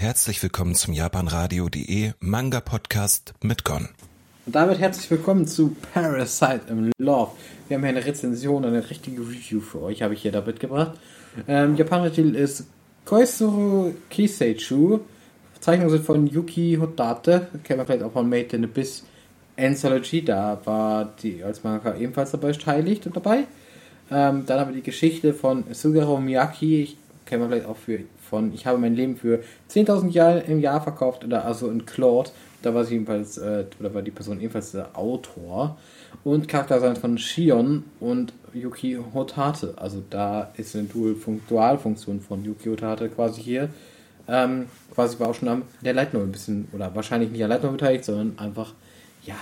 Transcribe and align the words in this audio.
Herzlich 0.00 0.42
willkommen 0.42 0.74
zum 0.74 0.94
japanradio.de 0.94 2.12
Manga 2.20 2.60
Podcast 2.60 3.34
mit 3.42 3.64
Gon. 3.64 3.90
Und 4.46 4.54
damit 4.54 4.78
herzlich 4.78 5.10
willkommen 5.10 5.46
zu 5.46 5.76
Parasite 5.92 6.62
im 6.70 6.90
Love. 6.96 7.32
Wir 7.68 7.76
haben 7.76 7.82
hier 7.82 7.90
eine 7.90 8.06
Rezension, 8.06 8.64
eine 8.64 8.88
richtige 8.88 9.20
Review 9.20 9.60
für 9.60 9.82
euch, 9.82 10.00
habe 10.00 10.14
ich 10.14 10.22
hier 10.22 10.32
da 10.32 10.40
mitgebracht. 10.40 10.92
Ähm, 11.46 11.76
japanischer 11.76 12.14
Titel 12.14 12.34
ist 12.34 12.64
Koisuru 13.04 13.92
Kiseichu. 14.08 15.00
Zeichnungen 15.60 15.90
sind 15.90 16.06
von 16.06 16.26
Yuki 16.26 16.78
Hodate, 16.80 17.48
kennt 17.62 17.76
man 17.76 17.86
vielleicht 17.86 18.02
auch 18.02 18.12
von 18.12 18.26
Made 18.26 18.56
in 18.56 18.64
Abyss 18.64 19.04
Anthology, 19.58 20.24
da 20.24 20.62
war 20.64 21.12
die 21.22 21.44
als 21.44 21.62
Manga 21.62 21.94
ebenfalls 21.94 22.30
dabei 22.30 22.52
beteiligt 22.52 23.06
und 23.06 23.16
dabei. 23.16 23.44
Ähm, 24.10 24.46
dann 24.46 24.60
haben 24.60 24.70
wir 24.70 24.76
die 24.76 24.82
Geschichte 24.82 25.34
von 25.34 25.62
Sugaro 25.74 26.18
Miyaki, 26.18 26.96
kennt 27.30 27.40
man 27.40 27.50
vielleicht 27.50 27.66
auch 27.66 27.76
für, 27.76 28.00
von 28.28 28.52
Ich 28.52 28.66
habe 28.66 28.76
mein 28.76 28.94
Leben 28.94 29.16
für 29.16 29.40
10.000 29.70 30.10
Jahre 30.10 30.40
im 30.40 30.60
Jahr 30.60 30.82
verkauft, 30.82 31.24
oder 31.24 31.44
also 31.44 31.70
in 31.70 31.86
Claude, 31.86 32.30
da 32.60 32.74
war 32.74 32.84
sie 32.84 32.96
ebenfalls, 32.96 33.38
äh, 33.38 33.64
oder 33.78 33.94
war 33.94 34.02
die 34.02 34.10
Person 34.10 34.40
ebenfalls 34.40 34.72
der 34.72 34.98
Autor. 34.98 35.78
Und 36.24 36.48
Charakterdesign 36.48 36.96
von 36.96 37.16
Shion 37.16 37.84
und 38.00 38.34
Yuki 38.52 38.98
Hotate, 39.14 39.74
also 39.76 40.02
da 40.10 40.50
ist 40.56 40.74
eine 40.74 40.86
Dual-Funktion 41.48 42.20
von 42.20 42.44
Yuki 42.44 42.68
Hotate 42.68 43.08
quasi 43.08 43.40
hier. 43.40 43.68
Ähm, 44.28 44.66
quasi 44.92 45.18
war 45.20 45.28
auch 45.28 45.34
schon 45.34 45.48
am 45.48 45.62
der 45.80 45.94
Novel 45.94 46.22
ein 46.22 46.32
bisschen, 46.32 46.68
oder 46.72 46.94
wahrscheinlich 46.94 47.30
nicht 47.30 47.44
an 47.44 47.50
Novel 47.50 47.70
beteiligt, 47.70 48.04
sondern 48.04 48.38
einfach, 48.38 48.74
ja, 49.24 49.36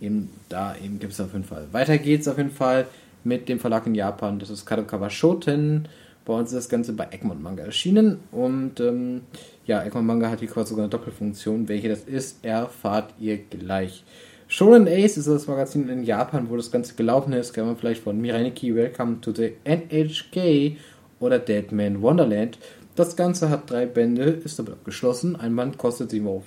eben 0.00 0.30
da 0.48 0.74
eben 0.76 0.98
gibt 0.98 1.12
es 1.12 1.20
auf 1.20 1.32
jeden 1.32 1.44
Fall. 1.44 1.68
Weiter 1.70 1.98
geht's 1.98 2.26
auf 2.26 2.36
jeden 2.36 2.50
Fall 2.50 2.88
mit 3.22 3.48
dem 3.48 3.60
Verlag 3.60 3.86
in 3.86 3.94
Japan, 3.94 4.40
das 4.40 4.50
ist 4.50 4.66
Kadokawa 4.66 5.08
Shoten. 5.08 5.88
Bei 6.28 6.34
uns 6.34 6.52
ist 6.52 6.56
das 6.56 6.68
Ganze 6.68 6.92
bei 6.92 7.08
Egmont 7.10 7.42
Manga 7.42 7.64
erschienen 7.64 8.20
und 8.30 8.78
ähm, 8.78 9.22
ja, 9.66 9.82
Egmont 9.82 10.06
Manga 10.06 10.30
hat 10.30 10.38
hier 10.38 10.48
quasi 10.48 10.68
sogar 10.70 10.84
eine 10.84 10.90
Doppelfunktion. 10.90 11.68
Welche 11.68 11.88
das 11.88 12.02
ist, 12.04 12.44
erfahrt 12.44 13.14
ihr 13.18 13.38
gleich. 13.38 14.04
Shonen 14.46 14.86
Ace 14.86 15.16
ist 15.16 15.26
das 15.26 15.48
Magazin 15.48 15.88
in 15.88 16.04
Japan, 16.04 16.48
wo 16.48 16.56
das 16.56 16.70
Ganze 16.70 16.94
gelaufen 16.94 17.32
ist. 17.32 17.52
Kann 17.52 17.66
man 17.66 17.76
vielleicht 17.76 18.02
von 18.02 18.20
Miraniki 18.20 18.74
Welcome 18.76 19.20
to 19.20 19.32
the 19.32 19.54
NHK 19.64 20.76
oder 21.18 21.40
Deadman 21.40 22.00
Wonderland 22.02 22.58
das 22.98 23.14
Ganze 23.14 23.48
hat 23.48 23.70
drei 23.70 23.86
Bände, 23.86 24.24
ist 24.24 24.58
damit 24.58 24.72
abgeschlossen. 24.72 25.36
Ein 25.36 25.54
Band 25.54 25.78
kostet 25.78 26.10
7,50 26.10 26.26
Euro 26.26 26.42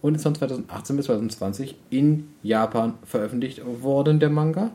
und 0.00 0.16
ist 0.16 0.24
von 0.24 0.34
2018 0.34 0.96
bis 0.96 1.06
2020 1.06 1.76
in 1.88 2.30
Japan 2.42 2.94
veröffentlicht 3.04 3.62
worden, 3.64 4.18
der 4.18 4.30
Manga. 4.30 4.72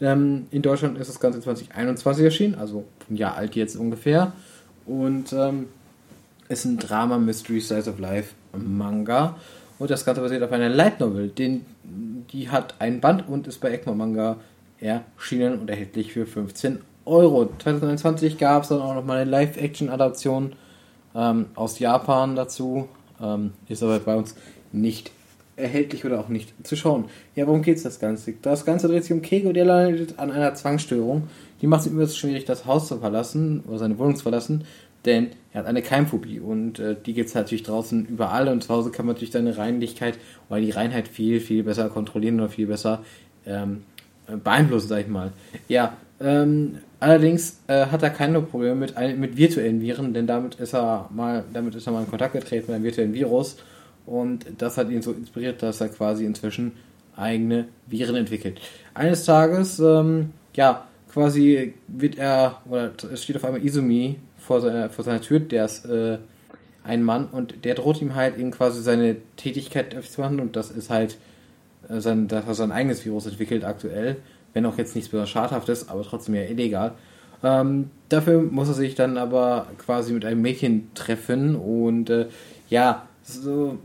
Ähm, 0.00 0.46
in 0.50 0.62
Deutschland 0.62 0.98
ist 0.98 1.08
das 1.08 1.20
Ganze 1.20 1.40
2021 1.40 2.24
erschienen, 2.24 2.54
also 2.54 2.84
ein 3.08 3.16
Jahr 3.16 3.36
alt 3.36 3.54
jetzt 3.56 3.76
ungefähr. 3.76 4.32
Und 4.86 5.32
ähm, 5.32 5.68
ist 6.48 6.64
ein 6.64 6.78
Drama 6.78 7.18
Mystery 7.18 7.60
Size 7.60 7.88
of 7.90 7.98
Life 7.98 8.34
Manga. 8.56 9.36
Und 9.78 9.90
das 9.90 10.04
Ganze 10.04 10.20
basiert 10.20 10.42
auf 10.42 10.52
einer 10.52 10.68
Light 10.68 11.00
Novel. 11.00 11.28
Den, 11.28 11.64
die 12.32 12.50
hat 12.50 12.74
ein 12.80 13.00
Band 13.00 13.28
und 13.28 13.46
ist 13.46 13.60
bei 13.60 13.72
Egmont 13.72 13.98
Manga 13.98 14.36
erschienen 14.80 15.58
und 15.58 15.70
erhältlich 15.70 16.12
für 16.12 16.26
15 16.26 16.80
Euro. 17.04 17.50
2021 17.58 18.38
gab 18.38 18.62
es 18.62 18.68
dann 18.68 18.80
auch 18.80 18.94
noch 18.94 19.04
mal 19.04 19.18
eine 19.18 19.30
Live-Action-Adaption 19.30 20.52
ähm, 21.14 21.46
aus 21.54 21.78
Japan 21.78 22.36
dazu. 22.36 22.88
Ähm, 23.20 23.52
ist 23.68 23.82
aber 23.82 23.98
bei 24.00 24.16
uns 24.16 24.34
nicht 24.72 25.12
erhältlich 25.60 26.04
oder 26.04 26.20
auch 26.20 26.28
nicht 26.28 26.52
zu 26.66 26.76
schauen. 26.76 27.04
Ja, 27.34 27.46
worum 27.46 27.62
geht 27.62 27.76
es 27.76 27.82
das 27.82 28.00
Ganze? 28.00 28.34
Das 28.42 28.64
Ganze 28.64 28.88
dreht 28.88 29.04
sich 29.04 29.12
um 29.12 29.22
Kego, 29.22 29.52
der 29.52 29.64
leidet 29.64 30.18
an 30.18 30.30
einer 30.30 30.54
Zwangsstörung. 30.54 31.28
Die 31.60 31.66
macht 31.66 31.82
es 31.82 31.86
ihm 31.86 31.92
übrigens 31.94 32.16
schwierig, 32.16 32.44
das 32.44 32.66
Haus 32.66 32.88
zu 32.88 32.98
verlassen 32.98 33.62
oder 33.66 33.78
seine 33.78 33.98
Wohnung 33.98 34.16
zu 34.16 34.22
verlassen, 34.22 34.64
denn 35.04 35.28
er 35.52 35.60
hat 35.60 35.66
eine 35.66 35.82
Keimphobie 35.82 36.40
und 36.40 36.78
äh, 36.78 36.96
die 37.04 37.18
es 37.18 37.34
natürlich 37.34 37.62
draußen 37.62 38.06
überall 38.06 38.48
und 38.48 38.62
zu 38.62 38.74
Hause 38.74 38.90
kann 38.90 39.06
man 39.06 39.14
natürlich 39.14 39.32
seine 39.32 39.56
Reinlichkeit 39.56 40.18
oder 40.48 40.60
die 40.60 40.70
Reinheit 40.70 41.08
viel, 41.08 41.40
viel 41.40 41.62
besser 41.62 41.88
kontrollieren 41.88 42.40
oder 42.40 42.48
viel 42.48 42.66
besser 42.66 43.02
ähm, 43.46 43.82
beeinflussen, 44.42 44.88
sag 44.88 45.00
ich 45.00 45.08
mal. 45.08 45.32
Ja, 45.68 45.96
ähm, 46.20 46.78
allerdings 47.00 47.60
äh, 47.66 47.86
hat 47.86 48.02
er 48.02 48.10
keine 48.10 48.42
Probleme 48.42 48.74
mit, 48.74 48.94
mit 49.18 49.36
virtuellen 49.36 49.80
Viren, 49.80 50.12
denn 50.12 50.26
damit 50.26 50.56
ist 50.56 50.74
er 50.74 51.08
mal, 51.12 51.44
damit 51.52 51.74
ist 51.74 51.86
er 51.86 51.92
mal 51.92 52.02
in 52.02 52.10
Kontakt 52.10 52.34
getreten 52.34 52.66
mit 52.66 52.74
einem 52.76 52.84
virtuellen 52.84 53.14
Virus 53.14 53.56
und 54.10 54.44
das 54.58 54.76
hat 54.76 54.90
ihn 54.90 55.02
so 55.02 55.12
inspiriert, 55.12 55.62
dass 55.62 55.80
er 55.80 55.88
quasi 55.88 56.24
inzwischen 56.24 56.72
eigene 57.16 57.68
Viren 57.86 58.16
entwickelt. 58.16 58.60
Eines 58.94 59.24
Tages, 59.24 59.78
ähm, 59.78 60.30
ja, 60.54 60.86
quasi 61.12 61.74
wird 61.88 62.18
er, 62.18 62.60
oder 62.68 62.92
es 63.12 63.22
steht 63.22 63.36
auf 63.36 63.44
einmal 63.44 63.64
Izumi 63.64 64.16
vor 64.38 64.60
seiner, 64.60 64.90
vor 64.90 65.04
seiner 65.04 65.20
Tür, 65.20 65.40
der 65.40 65.64
ist 65.64 65.84
äh, 65.86 66.18
ein 66.84 67.02
Mann 67.02 67.26
und 67.26 67.64
der 67.64 67.74
droht 67.74 68.00
ihm 68.02 68.14
halt 68.14 68.38
eben 68.38 68.50
quasi 68.50 68.82
seine 68.82 69.16
Tätigkeit 69.36 69.96
zu 70.04 70.20
machen 70.20 70.40
und 70.40 70.56
das 70.56 70.70
ist 70.70 70.90
halt 70.90 71.18
äh, 71.88 72.00
sein, 72.00 72.28
dass 72.28 72.46
er 72.46 72.54
sein 72.54 72.72
eigenes 72.72 73.04
Virus 73.04 73.26
entwickelt 73.26 73.64
aktuell 73.64 74.16
wenn 74.52 74.66
auch 74.66 74.78
jetzt 74.78 74.94
nichts 74.94 75.10
besonders 75.10 75.30
schadhaftes, 75.30 75.88
aber 75.88 76.02
trotzdem 76.02 76.34
ja 76.34 76.42
illegal. 76.42 76.92
Ähm, 77.42 77.90
dafür 78.08 78.42
muss 78.42 78.68
er 78.68 78.74
sich 78.74 78.94
dann 78.94 79.16
aber 79.16 79.66
quasi 79.78 80.12
mit 80.12 80.24
einem 80.24 80.42
Mädchen 80.42 80.90
treffen 80.94 81.56
und 81.56 82.10
äh, 82.10 82.26
ja, 82.68 83.06
so 83.34 83.78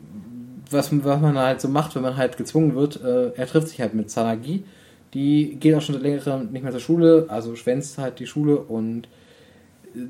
was, 0.71 0.91
was 0.91 1.21
man 1.21 1.37
halt 1.37 1.61
so 1.61 1.67
macht, 1.67 1.95
wenn 1.95 2.01
man 2.01 2.17
halt 2.17 2.37
gezwungen 2.37 2.75
wird, 2.75 3.01
äh, 3.03 3.31
er 3.31 3.47
trifft 3.47 3.69
sich 3.69 3.81
halt 3.81 3.93
mit 3.93 4.09
Sanagi. 4.09 4.63
Die 5.13 5.55
geht 5.59 5.75
auch 5.75 5.81
schon 5.81 5.95
seit 5.95 6.03
längerem 6.03 6.51
nicht 6.51 6.63
mehr 6.63 6.71
zur 6.71 6.81
Schule, 6.81 7.25
also 7.29 7.55
schwänzt 7.55 7.97
halt 7.97 8.19
die 8.19 8.27
Schule 8.27 8.57
und 8.57 9.07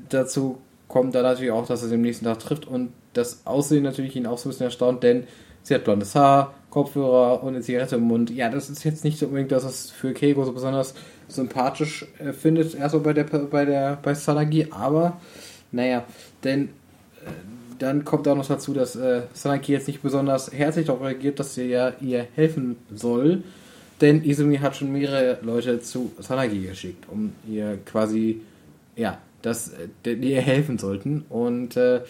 dazu 0.08 0.58
kommt 0.88 1.14
dann 1.14 1.22
natürlich 1.22 1.52
auch, 1.52 1.66
dass 1.66 1.82
er 1.82 1.88
sie 1.88 1.94
am 1.94 2.00
nächsten 2.00 2.24
Tag 2.24 2.38
trifft 2.40 2.66
und 2.66 2.90
das 3.12 3.46
Aussehen 3.46 3.82
natürlich 3.82 4.16
ihn 4.16 4.26
auch 4.26 4.38
so 4.38 4.48
ein 4.48 4.50
bisschen 4.50 4.66
erstaunt, 4.66 5.02
denn 5.02 5.24
sie 5.62 5.74
hat 5.74 5.84
blondes 5.84 6.14
Haar, 6.14 6.54
Kopfhörer 6.70 7.42
und 7.42 7.54
eine 7.54 7.60
Zigarette 7.60 7.96
im 7.96 8.02
Mund. 8.02 8.30
Ja, 8.30 8.48
das 8.48 8.68
ist 8.68 8.84
jetzt 8.84 9.04
nicht 9.04 9.18
so 9.18 9.26
unbedingt, 9.26 9.52
dass 9.52 9.64
es 9.64 9.90
für 9.90 10.12
Keigo 10.12 10.44
so 10.44 10.52
besonders 10.52 10.94
sympathisch 11.28 12.06
äh, 12.18 12.32
findet, 12.32 12.74
erstmal 12.74 13.02
bei 13.02 13.12
der 13.12 13.24
bei 13.24 13.64
der 13.64 13.98
bei 14.02 14.14
Sanagi, 14.14 14.68
aber 14.70 15.20
naja, 15.72 16.04
denn 16.44 16.64
äh, 17.24 17.30
dann 17.78 18.04
kommt 18.04 18.26
auch 18.28 18.36
noch 18.36 18.46
dazu, 18.46 18.72
dass 18.74 18.96
äh, 18.96 19.22
Sanagi 19.32 19.72
jetzt 19.72 19.86
nicht 19.88 20.02
besonders 20.02 20.52
herzlich 20.52 20.86
darauf 20.86 21.02
reagiert, 21.02 21.38
dass 21.40 21.54
sie 21.54 21.64
ja 21.64 21.92
ihr 22.00 22.26
helfen 22.34 22.76
soll, 22.94 23.42
denn 24.00 24.24
Izumi 24.24 24.58
hat 24.58 24.76
schon 24.76 24.92
mehrere 24.92 25.38
Leute 25.42 25.80
zu 25.80 26.12
Sanagi 26.18 26.66
geschickt, 26.66 27.04
um 27.10 27.32
ihr 27.48 27.78
quasi, 27.84 28.42
ja, 28.94 29.18
dass 29.42 29.72
die 30.04 30.12
ihr 30.12 30.40
helfen 30.42 30.78
sollten 30.78 31.24
und 31.28 31.76
äh, 31.76 32.00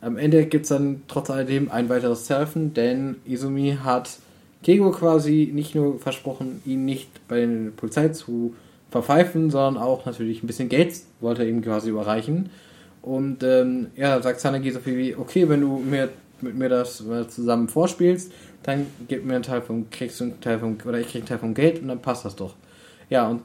am 0.00 0.18
Ende 0.18 0.46
gibt 0.46 0.64
es 0.64 0.68
dann 0.68 1.02
trotz 1.08 1.30
alledem 1.30 1.70
ein 1.70 1.88
weiteres 1.88 2.26
Surfen, 2.26 2.74
denn 2.74 3.16
Izumi 3.24 3.78
hat 3.82 4.18
Kego 4.62 4.90
quasi 4.90 5.50
nicht 5.52 5.74
nur 5.74 5.98
versprochen, 5.98 6.60
ihn 6.66 6.84
nicht 6.84 7.08
bei 7.28 7.40
der 7.40 7.70
Polizei 7.76 8.08
zu 8.08 8.54
verpfeifen, 8.90 9.50
sondern 9.50 9.82
auch 9.82 10.06
natürlich 10.06 10.42
ein 10.42 10.46
bisschen 10.46 10.68
Geld 10.68 10.94
wollte 11.20 11.42
er 11.42 11.48
ihm 11.48 11.62
quasi 11.62 11.90
überreichen. 11.90 12.50
Und 13.06 13.44
ähm, 13.44 13.86
ja, 13.94 14.20
sagt 14.20 14.40
Sanagi 14.40 14.72
so 14.72 14.80
viel 14.80 14.98
wie, 14.98 15.14
okay, 15.14 15.48
wenn 15.48 15.60
du 15.60 15.78
mir 15.78 16.08
mit 16.40 16.56
mir 16.56 16.68
das 16.68 17.02
zusammen 17.28 17.68
vorspielst, 17.68 18.32
dann 18.64 18.86
gib 19.06 19.24
mir 19.24 19.36
einen 19.36 19.44
Teil 19.44 19.62
vom, 19.62 19.88
kriegst 19.90 20.20
du 20.20 20.24
einen 20.24 20.40
Teil 20.40 20.58
vom, 20.58 20.76
oder 20.84 20.98
ich 20.98 21.06
krieg 21.06 21.22
einen 21.22 21.28
Teil 21.28 21.38
vom 21.38 21.54
Geld 21.54 21.80
und 21.80 21.88
dann 21.88 22.02
passt 22.02 22.24
das 22.24 22.34
doch. 22.34 22.56
Ja, 23.08 23.28
und 23.28 23.42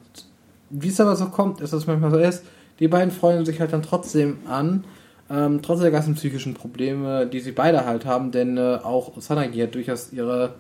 wie 0.72 0.88
es 0.88 1.00
aber 1.00 1.16
so 1.16 1.28
kommt, 1.28 1.62
ist 1.62 1.74
das 1.74 1.86
manchmal 1.86 2.10
so 2.10 2.18
ist, 2.18 2.44
die 2.80 2.88
beiden 2.88 3.12
freuen 3.12 3.46
sich 3.46 3.60
halt 3.60 3.72
dann 3.72 3.84
trotzdem 3.84 4.40
an 4.48 4.84
ähm, 5.30 5.62
trotz 5.62 5.82
der 5.82 5.92
ganzen 5.92 6.16
psychischen 6.16 6.56
Probleme, 6.56 7.28
die 7.28 7.40
sie 7.40 7.52
beide 7.52 7.86
halt 7.86 8.06
haben, 8.06 8.32
denn 8.32 8.58
äh, 8.58 8.80
auch 8.82 9.14
Sanagi 9.22 9.60
hat 9.60 9.76
durchaus 9.76 10.12
ihre, 10.12 10.56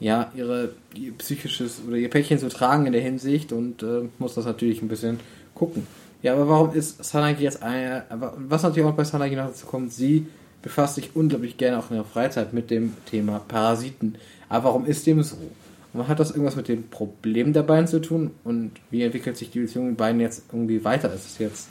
ja, 0.00 0.32
ihre 0.34 0.70
ihr 0.94 1.12
psychisches 1.18 1.82
oder 1.86 1.96
ihr 1.96 2.10
Päckchen 2.10 2.38
zu 2.38 2.48
tragen 2.48 2.86
in 2.86 2.92
der 2.92 3.02
Hinsicht 3.02 3.52
und 3.52 3.82
äh, 3.82 4.08
muss 4.18 4.34
das 4.34 4.46
natürlich 4.46 4.82
ein 4.82 4.88
bisschen 4.88 5.20
gucken. 5.54 5.86
Ja, 6.22 6.34
aber 6.34 6.48
warum 6.48 6.74
ist 6.74 7.02
Sanagi 7.02 7.44
jetzt 7.44 7.62
eine, 7.62 8.04
was 8.36 8.62
natürlich 8.62 8.88
auch 8.88 8.94
bei 8.94 9.04
Sanagi 9.04 9.36
noch 9.36 9.46
dazu 9.46 9.66
kommt, 9.66 9.92
sie 9.92 10.26
befasst 10.62 10.96
sich 10.96 11.16
unglaublich 11.16 11.56
gerne 11.56 11.78
auch 11.78 11.90
in 11.90 11.96
ihrer 11.96 12.04
Freizeit 12.04 12.52
mit 12.52 12.70
dem 12.70 12.94
Thema 13.06 13.40
Parasiten. 13.48 14.16
Aber 14.48 14.64
warum 14.64 14.84
ist 14.84 15.06
dem 15.06 15.22
so? 15.22 15.36
Und 15.92 16.06
hat 16.06 16.20
das 16.20 16.30
irgendwas 16.30 16.56
mit 16.56 16.68
den 16.68 16.88
Problemen 16.88 17.52
der 17.52 17.62
beiden 17.62 17.86
zu 17.86 18.00
tun? 18.00 18.32
Und 18.44 18.72
wie 18.90 19.02
entwickelt 19.02 19.36
sich 19.36 19.50
die 19.50 19.60
Beziehung 19.60 19.88
der 19.88 20.04
beiden 20.04 20.20
jetzt 20.20 20.44
irgendwie 20.52 20.84
weiter? 20.84 21.12
Ist 21.12 21.26
es 21.26 21.38
jetzt 21.38 21.68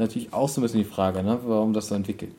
natürlich 0.00 0.32
auch 0.32 0.48
so 0.48 0.60
ein 0.60 0.62
bisschen 0.62 0.82
die 0.82 0.88
Frage, 0.88 1.22
ne, 1.22 1.38
warum 1.44 1.72
das 1.72 1.88
so 1.88 1.94
entwickelt. 1.94 2.32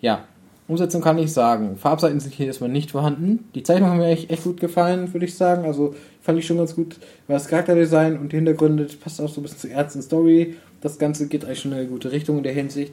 Ja, 0.00 0.24
Umsetzung 0.68 1.00
kann 1.00 1.18
ich 1.18 1.32
sagen. 1.32 1.76
Farbseiten 1.78 2.20
sind 2.20 2.34
hier 2.34 2.46
erstmal 2.46 2.68
nicht 2.68 2.90
vorhanden. 2.90 3.48
Die 3.54 3.62
Zeichnungen 3.62 3.92
haben 3.92 3.98
mir 4.00 4.08
echt, 4.08 4.30
echt 4.30 4.44
gut 4.44 4.60
gefallen, 4.60 5.12
würde 5.14 5.24
ich 5.24 5.34
sagen. 5.34 5.64
Also 5.64 5.94
fand 6.20 6.38
ich 6.38 6.46
schon 6.46 6.58
ganz 6.58 6.76
gut. 6.76 6.96
Das 7.26 7.48
Charakterdesign 7.48 8.18
und 8.18 8.32
die 8.32 8.36
Hintergründe 8.36 8.86
passt 9.00 9.18
auch 9.20 9.30
so 9.30 9.40
ein 9.40 9.44
bisschen 9.44 9.60
zur 9.60 9.70
ersten 9.70 10.02
Story. 10.02 10.56
Das 10.82 10.98
Ganze 10.98 11.26
geht 11.26 11.44
eigentlich 11.46 11.60
schon 11.60 11.72
in 11.72 11.78
eine 11.78 11.88
gute 11.88 12.12
Richtung 12.12 12.36
in 12.36 12.42
der 12.42 12.52
Hinsicht. 12.52 12.92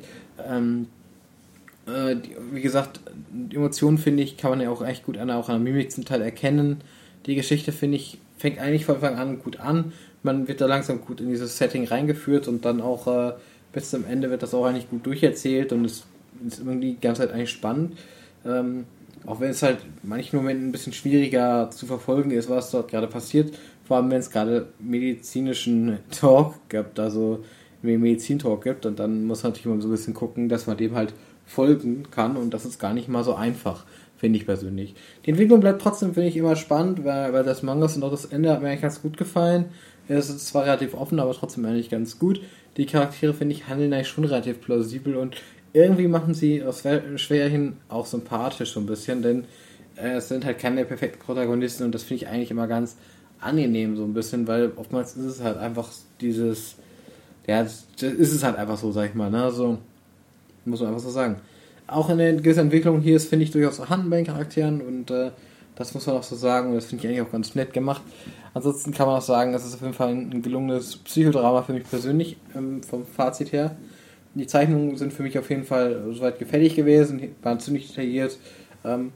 Ähm, 0.50 0.88
äh, 1.86 2.16
die, 2.16 2.36
wie 2.54 2.62
gesagt, 2.62 3.02
die 3.30 3.58
Emotionen 3.58 3.98
finde 3.98 4.24
ich, 4.24 4.38
kann 4.38 4.52
man 4.52 4.62
ja 4.62 4.70
auch 4.70 4.84
echt 4.86 5.06
gut 5.06 5.18
an, 5.18 5.30
auch 5.30 5.50
an 5.50 5.64
der 5.64 5.74
Mimik 5.74 5.92
zum 5.92 6.06
Teil 6.06 6.22
erkennen. 6.22 6.82
Die 7.26 7.36
Geschichte 7.36 7.74
finde 7.74 7.98
ich, 7.98 8.20
fängt 8.38 8.58
eigentlich 8.58 8.86
von 8.86 8.96
Anfang 8.96 9.16
an 9.16 9.40
gut 9.40 9.60
an. 9.60 9.92
Man 10.24 10.48
wird 10.48 10.62
da 10.62 10.66
langsam 10.66 11.02
gut 11.02 11.20
in 11.20 11.28
dieses 11.28 11.58
Setting 11.58 11.86
reingeführt 11.86 12.48
und 12.48 12.64
dann 12.64 12.80
auch 12.80 13.08
äh, 13.08 13.34
bis 13.74 13.90
zum 13.90 14.06
Ende 14.06 14.30
wird 14.30 14.44
das 14.44 14.54
auch 14.54 14.66
eigentlich 14.66 14.90
gut 14.90 15.06
durcherzählt 15.06 15.74
und 15.74 15.84
es 15.84 16.06
ist 16.48 16.60
irgendwie 16.60 16.94
die 16.94 17.00
ganze 17.00 17.22
Zeit 17.24 17.34
eigentlich 17.34 17.52
spannend. 17.52 17.98
Ähm, 18.46 18.86
auch 19.26 19.40
wenn 19.40 19.50
es 19.50 19.64
halt 19.64 19.80
in 20.04 20.10
manchen 20.10 20.38
Momenten 20.38 20.70
ein 20.70 20.72
bisschen 20.72 20.94
schwieriger 20.94 21.70
zu 21.72 21.86
verfolgen 21.86 22.32
ist, 22.32 22.50
was 22.50 22.72
dort 22.72 22.90
gerade 22.90 23.08
passiert. 23.08 23.58
Vor 23.84 23.98
allem, 23.98 24.12
wenn 24.12 24.20
es 24.20 24.30
gerade 24.30 24.68
medizinischen 24.80 26.00
Talk 26.12 26.56
gibt, 26.70 27.00
also 27.00 27.44
Medizin-Talk 27.82 28.64
gibt. 28.64 28.86
Und 28.86 29.00
dann 29.00 29.26
muss 29.26 29.44
man 29.44 29.52
natürlich 29.52 29.66
immer 29.66 29.82
so 29.82 29.88
ein 29.88 29.92
bisschen 29.92 30.14
gucken, 30.14 30.50
dass 30.50 30.68
man 30.68 30.78
dem 30.78 30.96
halt 30.96 31.14
folgen 31.46 32.08
kann. 32.12 32.36
Und 32.36 32.54
das 32.54 32.66
ist 32.66 32.80
gar 32.80 32.94
nicht 32.94 33.08
mal 33.08 33.24
so 33.24 33.36
einfach, 33.36 33.86
finde 34.18 34.40
ich 34.40 34.46
persönlich. 34.46 34.96
Die 35.26 35.32
Entwicklung 35.32 35.60
bleibt 35.60 35.82
trotzdem, 35.82 36.14
finde 36.14 36.30
ich, 36.30 36.38
immer 36.38 36.56
spannend, 36.56 37.04
weil, 37.06 37.34
weil 37.34 37.44
das 37.44 37.64
Mangas 37.64 37.96
und 37.96 38.04
auch 38.04 38.12
das 38.12 38.26
Ende 38.26 38.52
hat 38.52 38.62
mir 38.62 38.70
eigentlich 38.70 38.82
ganz 38.82 39.02
gut 39.02 39.18
gefallen. 39.18 39.66
Es 40.08 40.30
ist 40.30 40.48
zwar 40.48 40.66
relativ 40.66 40.94
offen, 40.94 41.20
aber 41.20 41.34
trotzdem 41.34 41.66
eigentlich 41.66 41.90
ganz 41.90 42.20
gut. 42.20 42.42
Die 42.78 42.86
Charaktere, 42.86 43.34
finde 43.34 43.56
ich, 43.56 43.68
handeln 43.68 43.94
eigentlich 43.94 44.10
schon 44.10 44.26
relativ 44.26 44.62
plausibel 44.62 45.16
und 45.16 45.36
irgendwie 45.76 46.08
machen 46.08 46.34
sie 46.34 46.64
aus 46.64 46.84
Schwerhin 47.18 47.74
auch 47.90 48.06
sympathisch 48.06 48.72
so 48.72 48.80
ein 48.80 48.86
bisschen, 48.86 49.22
denn 49.22 49.44
äh, 49.98 50.16
es 50.16 50.30
sind 50.30 50.46
halt 50.46 50.58
keine 50.58 50.86
perfekten 50.86 51.20
Protagonisten 51.20 51.84
und 51.84 51.94
das 51.94 52.04
finde 52.04 52.24
ich 52.24 52.30
eigentlich 52.30 52.50
immer 52.50 52.68
ganz 52.68 52.96
angenehm 53.42 53.98
so 53.98 54.06
ein 54.06 54.14
bisschen, 54.14 54.48
weil 54.48 54.72
oftmals 54.78 55.18
ist 55.18 55.26
es 55.26 55.44
halt 55.44 55.58
einfach 55.58 55.90
dieses, 56.22 56.76
ja, 57.46 57.62
das 57.62 57.86
ist 58.00 58.34
es 58.34 58.44
halt 58.44 58.56
einfach 58.56 58.78
so, 58.78 58.94
sag 58.94 59.10
ich 59.10 59.16
mal, 59.16 59.30
ne, 59.30 59.52
so, 59.52 59.78
muss 60.64 60.80
man 60.80 60.90
einfach 60.90 61.02
so 61.02 61.10
sagen. 61.10 61.42
Auch 61.88 62.10
in 62.10 62.20
der 62.20 62.34
gewissen 62.34 62.62
Entwicklung 62.62 63.02
hier 63.02 63.18
ist, 63.18 63.28
finde 63.28 63.44
ich, 63.44 63.52
durchaus 63.52 63.76
vorhanden 63.76 64.10
bei 64.10 64.16
den 64.16 64.26
Charakteren 64.26 64.80
und 64.80 65.12
äh, 65.12 65.32
das 65.76 65.94
muss 65.94 66.08
man 66.08 66.16
auch 66.16 66.24
so 66.24 66.38
sagen 66.38 66.70
und 66.70 66.76
das 66.76 66.86
finde 66.86 67.04
ich 67.04 67.10
eigentlich 67.10 67.28
auch 67.28 67.32
ganz 67.32 67.54
nett 67.54 67.74
gemacht. 67.74 68.02
Ansonsten 68.54 68.94
kann 68.94 69.08
man 69.08 69.18
auch 69.18 69.22
sagen, 69.22 69.52
das 69.52 69.66
ist 69.66 69.76
auf 69.76 69.82
jeden 69.82 69.94
Fall 69.94 70.14
ein 70.14 70.42
gelungenes 70.42 70.96
Psychodrama 70.96 71.64
für 71.64 71.74
mich 71.74 71.84
persönlich, 71.84 72.38
ähm, 72.56 72.82
vom 72.82 73.06
Fazit 73.06 73.52
her. 73.52 73.76
Die 74.36 74.48
Zeichnungen 74.48 74.98
sind 74.98 75.14
für 75.14 75.24
mich 75.24 75.40
auf 75.40 75.50
jeden 75.50 75.64
Fall 75.64 76.04
soweit 76.12 76.40
gefällig 76.40 76.76
gewesen, 76.76 77.36
waren 77.42 77.60
ziemlich 77.60 77.88
detailliert. 77.88 78.38
Ähm, 78.84 79.12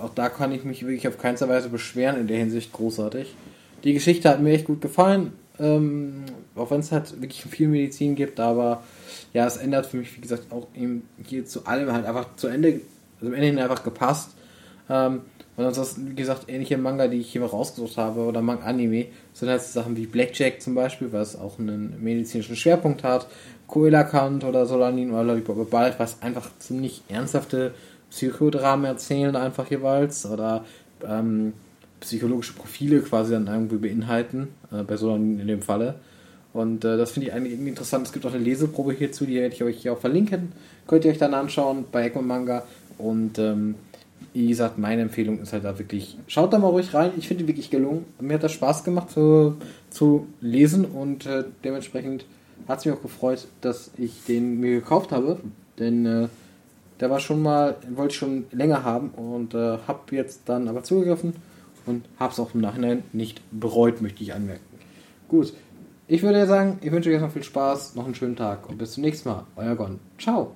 auch 0.00 0.10
da 0.14 0.28
kann 0.28 0.52
ich 0.52 0.64
mich 0.64 0.82
wirklich 0.82 1.06
auf 1.08 1.18
keinster 1.18 1.48
Weise 1.48 1.68
beschweren, 1.68 2.18
in 2.18 2.26
der 2.26 2.38
Hinsicht 2.38 2.72
großartig. 2.72 3.34
Die 3.84 3.92
Geschichte 3.92 4.28
hat 4.28 4.40
mir 4.40 4.52
echt 4.52 4.64
gut 4.64 4.80
gefallen, 4.80 5.32
ähm, 5.58 6.24
auch 6.54 6.70
wenn 6.70 6.80
es 6.80 6.90
halt 6.90 7.20
wirklich 7.20 7.44
viel 7.44 7.68
Medizin 7.68 8.14
gibt, 8.14 8.40
aber 8.40 8.82
ja, 9.32 9.46
es 9.46 9.58
ändert 9.58 9.86
für 9.86 9.98
mich, 9.98 10.16
wie 10.16 10.20
gesagt, 10.20 10.50
auch 10.50 10.66
eben 10.74 11.02
hier 11.24 11.44
zu 11.44 11.66
allem 11.66 11.92
halt 11.92 12.06
einfach 12.06 12.34
zu 12.36 12.48
Ende, 12.48 12.80
also 13.20 13.32
am 13.32 13.34
Ende 13.34 13.62
einfach 13.62 13.84
gepasst. 13.84 14.30
Ähm, 14.88 15.20
und 15.56 15.64
ansonsten, 15.64 16.10
wie 16.10 16.14
gesagt, 16.14 16.44
ähnliche 16.48 16.76
Manga, 16.76 17.08
die 17.08 17.18
ich 17.18 17.32
hier 17.32 17.40
mal 17.40 17.46
rausgesucht 17.46 17.96
habe, 17.96 18.20
oder 18.20 18.42
Manga-Anime, 18.42 19.06
sind 19.32 19.48
halt 19.48 19.62
Sachen 19.62 19.96
wie 19.96 20.06
Blackjack 20.06 20.60
zum 20.60 20.74
Beispiel, 20.74 21.12
was 21.12 21.34
auch 21.34 21.58
einen 21.58 21.96
medizinischen 22.02 22.56
Schwerpunkt 22.56 23.02
hat, 23.04 23.26
Koelakant 23.66 24.44
oder 24.44 24.66
Solanin 24.66 25.10
oder 25.10 25.24
Lollipop 25.24 25.70
Bald, 25.70 25.98
was 25.98 26.22
einfach 26.22 26.48
ziemlich 26.58 27.02
ernsthafte 27.08 27.72
Psychodramen 28.10 28.86
erzählen, 28.86 29.34
einfach 29.36 29.70
jeweils, 29.70 30.24
oder 30.26 30.64
ähm, 31.06 31.52
psychologische 32.00 32.52
Profile 32.52 33.00
quasi 33.00 33.32
dann 33.32 33.46
irgendwie 33.46 33.76
beinhalten, 33.76 34.48
äh, 34.72 34.82
bei 34.82 34.96
Solanin 34.96 35.40
in 35.40 35.48
dem 35.48 35.62
Falle. 35.62 35.96
Und 36.52 36.84
äh, 36.84 36.96
das 36.96 37.10
finde 37.10 37.28
ich 37.28 37.34
eigentlich 37.34 37.52
irgendwie 37.52 37.70
interessant. 37.70 38.06
Es 38.06 38.12
gibt 38.12 38.24
auch 38.24 38.32
eine 38.32 38.42
Leseprobe 38.42 38.94
hierzu, 38.94 39.26
die 39.26 39.34
werde 39.34 39.54
ich 39.54 39.62
euch 39.62 39.76
hier 39.78 39.92
auch 39.92 39.98
verlinken. 39.98 40.52
Könnt 40.86 41.04
ihr 41.04 41.10
euch 41.10 41.18
dann 41.18 41.34
anschauen 41.34 41.84
bei 41.92 42.06
Egmont 42.06 42.26
Manga. 42.26 42.62
Und 42.96 43.38
ähm, 43.38 43.74
wie 44.32 44.48
gesagt, 44.48 44.78
meine 44.78 45.02
Empfehlung 45.02 45.40
ist 45.40 45.52
halt 45.52 45.64
da 45.64 45.78
wirklich, 45.78 46.16
schaut 46.28 46.52
da 46.52 46.58
mal 46.58 46.68
ruhig 46.68 46.94
rein. 46.94 47.10
Ich 47.18 47.28
finde 47.28 47.44
die 47.44 47.48
wirklich 47.48 47.70
gelungen. 47.70 48.06
Mir 48.20 48.34
hat 48.34 48.42
das 48.42 48.52
Spaß 48.52 48.84
gemacht 48.84 49.10
zu, 49.10 49.56
zu 49.90 50.28
lesen 50.40 50.86
und 50.86 51.26
äh, 51.26 51.44
dementsprechend 51.62 52.24
hat 52.68 52.80
es 52.80 52.84
mich 52.84 52.94
auch 52.94 53.02
gefreut, 53.02 53.46
dass 53.60 53.90
ich 53.96 54.24
den 54.24 54.60
mir 54.60 54.80
gekauft 54.80 55.12
habe. 55.12 55.38
Denn 55.78 56.06
äh, 56.06 56.28
der 57.00 57.10
war 57.10 57.20
schon 57.20 57.42
mal, 57.42 57.76
wollte 57.90 58.12
ich 58.12 58.18
schon 58.18 58.46
länger 58.52 58.84
haben 58.84 59.10
und 59.10 59.54
äh, 59.54 59.78
habe 59.86 60.00
jetzt 60.16 60.42
dann 60.46 60.68
aber 60.68 60.82
zugegriffen 60.82 61.34
und 61.84 62.04
habe 62.18 62.32
es 62.32 62.40
auch 62.40 62.54
im 62.54 62.60
Nachhinein 62.60 63.02
nicht 63.12 63.42
bereut, 63.50 64.00
möchte 64.00 64.22
ich 64.22 64.32
anmerken. 64.32 64.64
Gut, 65.28 65.52
ich 66.08 66.22
würde 66.22 66.46
sagen, 66.46 66.78
ich 66.82 66.92
wünsche 66.92 67.08
euch 67.08 67.14
erstmal 67.14 67.32
viel 67.32 67.42
Spaß, 67.42 67.94
noch 67.94 68.04
einen 68.04 68.14
schönen 68.14 68.36
Tag 68.36 68.68
und 68.68 68.78
bis 68.78 68.92
zum 68.92 69.02
nächsten 69.02 69.28
Mal. 69.28 69.44
Euer 69.56 69.74
Gon. 69.74 69.98
Ciao. 70.18 70.52